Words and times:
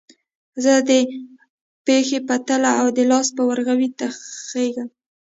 زه 0.63 0.73
د 0.89 0.91
پښې 1.85 2.19
په 2.27 2.35
تله 2.47 2.71
او 2.81 2.87
د 2.97 2.99
لاس 3.11 3.27
په 3.35 3.41
ورغوي 3.49 3.89
تخږم 3.99 4.89